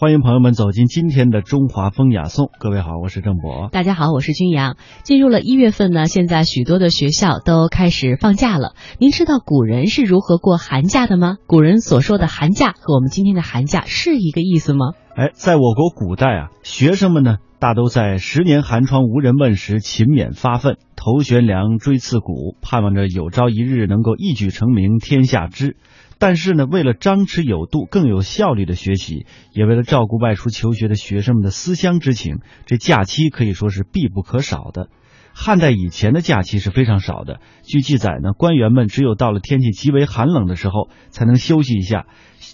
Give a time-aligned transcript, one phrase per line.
[0.00, 2.50] 欢迎朋友们走进今天的中华风雅颂。
[2.58, 3.68] 各位好，我是郑博。
[3.70, 4.78] 大家好，我是君阳。
[5.02, 8.72] 进入了一月份呢，现在许多的学校都开始放假了。
[8.98, 11.36] 您知道古人是如何过寒假的吗？
[11.46, 14.92] 古人所说的寒假和我们今天的寒假是一个意思吗？
[15.14, 25.78] 哎，在我国古代啊，学生们呢大都在十年寒窗无人问时勤勉发奋，头悬梁，锥刺股，盼望着有朝一日能够一举成名天下知。
[26.18, 29.24] 但是呢，为了张弛有度、更有效率的学习，
[29.54, 34.90] 也为了照顾外出求学的学生们的思乡之情，这假期可以说是必不可少的。
[35.32, 42.06] 汉代以前的假期是非常少的，据记载呢，官员们只有到了天气极为寒冷的时候才能休息一下，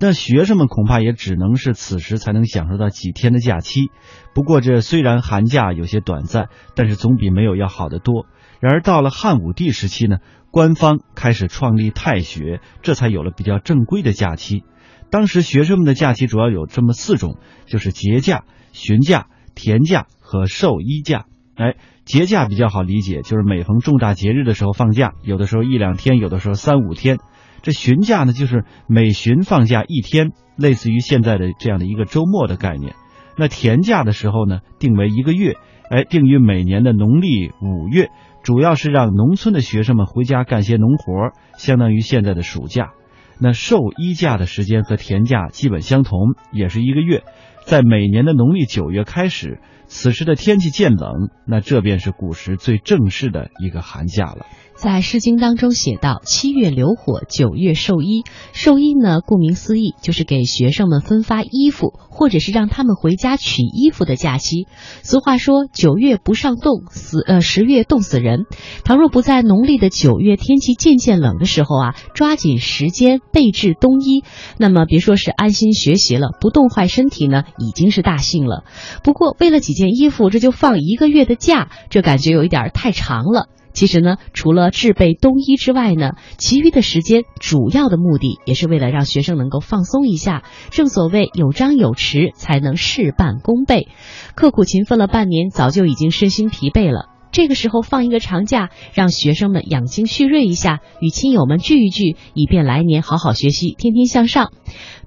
[0.00, 3.90] 那学生们恐怕也只能是此时才能享受到几天的假期。
[4.34, 8.26] 不过这虽然寒假有些短暂，但是总比没有要好得多。
[8.58, 10.18] 然而到了汉武帝时期呢，
[10.50, 14.64] 官方开始创立太学，这才有了比较正规的假期。
[15.10, 21.26] 当时学生们的假期主要有这么四种，就是节假、旬假、田假和寿衣假。
[21.62, 27.18] 哎，节假比较好理解，就是每逢重大节日的时候放假，有的时候一两天，有的时候三五天。
[27.62, 32.96] 这旬假呢，就是每旬放假一天，类似于现在的这样的一个周末的概念。
[33.38, 35.54] 那田假的时候呢，定为一个月，
[35.88, 38.08] 哎，定于每年的农历五月。
[38.42, 42.90] 主要是让农村的学生们回家干些农活，相当于现在的暑假。
[43.38, 47.22] 那授衣假的时间和田假基本相同，也是一个月，
[47.64, 49.60] 在每年的农历九月开始。
[49.88, 54.46] 此时的天气渐冷，那这便是古时最正式的一个寒假了。
[54.74, 64.66] 在《诗经》当中写道：“七月流火，九月授衣。”授衣呢，顾名思义，就是给学生们分发衣服，或者是让他们回家取衣服的假期。
[65.02, 68.46] 俗话说：“九月不上冻死，呃，十月冻死人。”
[68.84, 74.24] 倘若不在农历的九月天气渐渐冷的时候啊，抓紧时间备置冬衣，
[74.58, 78.64] 那么别说是安心学习了，不冻坏身体呢，已经是大幸了。
[79.02, 83.48] 不过，为了几件衣服，这就放一个月的假，这感觉有一点太长了。
[83.72, 90.42] 其实呢，除了制备冬衣之外呢，其余的时间主要的目的也是为了让学生能够放松一下。
[90.70, 93.88] 正所谓有张有弛，才能事半功倍。
[94.34, 97.11] 刻苦勤奋了半年，早就已经身心疲惫了。
[97.32, 104.52] 这个时候放一个长假，让学生们养精蓄锐一下，与亲友们聚一聚，以便来年好好学习，天天向上。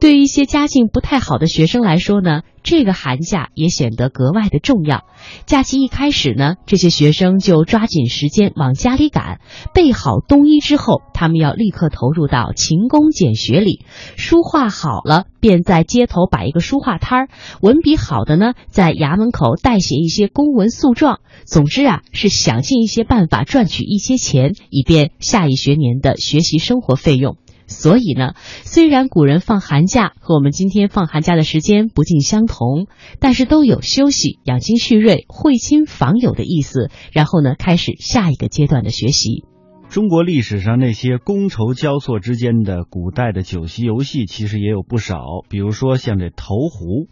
[0.00, 2.42] 对于一些家境不太好的学生来说呢？
[2.62, 5.04] 这个寒假也显得格外的重要。
[5.46, 9.40] 假期一开始呢，这些学生就抓紧时间往家里赶，
[9.74, 13.84] 备好冬衣之后，他们要立刻投入到勤工俭学里。
[14.16, 17.26] 书画好了，便在街头摆一个书画摊儿；
[17.60, 21.20] 文笔好的呢，在衙门口代写一些公文诉状。
[21.44, 27.36] 总之啊，是想尽一些办法赚取一些钱，以便下一学年的学习生活费用。
[27.72, 28.34] 所以呢，
[28.64, 32.86] 虽然古人放寒假和我们今天放寒假的时间不尽相同，
[33.18, 36.90] 但是都有休息、养精蓄锐、会亲访友的意思。
[37.12, 39.44] 然后呢，开始下一个阶段的学习。
[39.88, 45.22] 中国历史上那些觥筹交错之间的古代的酒席游戏，其实也有不少。
[45.50, 47.08] 比如说像这投壶，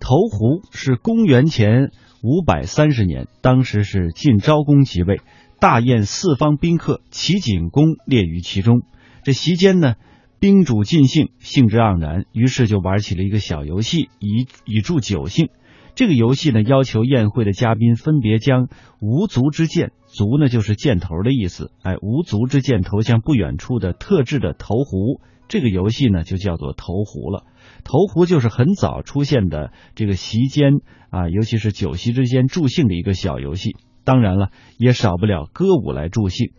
[0.00, 1.90] 投壶是公元前
[2.22, 5.20] 五百三十年，当时是晋昭公即位，
[5.58, 8.82] 大宴四方宾客，齐景公列于其中。
[9.22, 9.94] 这席间呢，
[10.40, 15.48] 宾主尽兴，兴致盎然，于是就玩起了一个小游戏，以以助酒兴。
[15.94, 18.68] 这个游戏呢，要求宴会的嘉宾分别将
[19.00, 25.20] 无足之箭，足呢就是箭头的意思，哎，无足之箭投向不远处的特制的投壶。
[25.48, 27.44] 这个游戏呢，就叫做投壶了。
[27.82, 30.74] 投壶就是很早出现的这个席间
[31.10, 33.74] 啊，尤其是酒席之间助兴的一个小游戏。
[34.04, 36.52] 当然了，也少不了歌舞来助兴，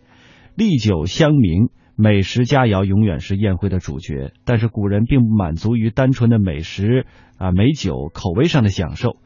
[0.54, 1.70] 历酒香茗。
[2.02, 7.04] 美食佳肴永远是宴会的主角，但是古人并不满足于单纯的美食
[7.36, 9.18] 啊美酒口味上的享受，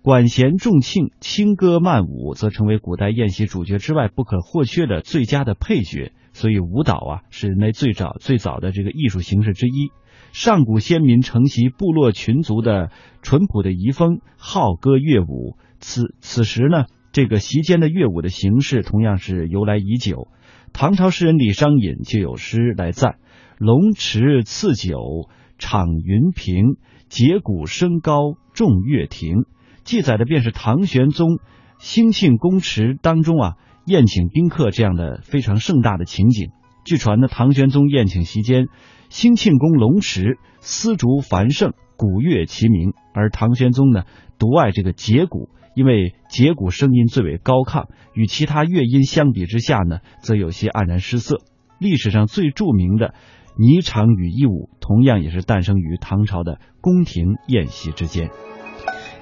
[0.00, 6.12] 管弦重磬、轻歌慢舞则成为古代宴席主角之外不可或缺的最佳的配角。
[6.32, 9.90] 所以舞蹈啊是人类最早最早的这个艺术形式之一。
[10.32, 15.58] 上古先民承袭部落群族的淳朴的遗风，好歌乐舞。
[15.78, 20.28] 此此时呢，这个席间的乐舞的形式同样是由来已久。
[20.74, 23.14] 唐朝诗人李商隐就有诗来赞
[23.58, 26.74] ：“龙池赐酒敞云平，
[27.08, 29.44] 节鼓声高众乐亭。”
[29.84, 31.38] 记载的便是唐玄宗
[31.78, 33.52] 兴庆宫池当中啊
[33.86, 36.50] 宴请宾客这样的非常盛大的情景。
[36.84, 38.66] 据传呢，唐玄宗宴请席间，
[39.08, 44.02] 兴庆宫龙池丝竹繁盛，鼓乐齐鸣，而唐玄宗呢
[44.38, 45.48] 独爱这个羯鼓。
[45.74, 51.40] 因为羯鼓声音最为高亢，与其他乐音相比之下呢，则有些黯然失色。
[51.80, 53.12] 历史上最著名的
[53.58, 58.30] 霓裳羽衣舞同样也是诞生于唐朝的宫廷宴席之间。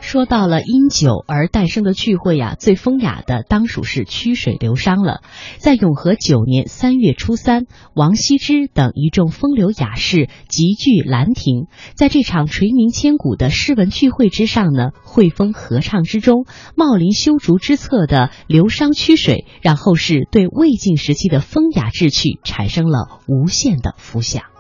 [0.02, 5.22] 说到了因酒而诞生的聚会呀，最风雅的当属是曲水流觞了。
[5.56, 7.62] 在永和九年三月初三，
[7.94, 16.44] 王羲之等一众风流雅士集聚兰亭，在这场垂名千古的诗文聚会之上呢，汇风合唱之中，
[16.76, 24.51] 茂林修竹之侧的流觞曲水，让后世对魏晋时期的风雅志趣产生了无限的浮想。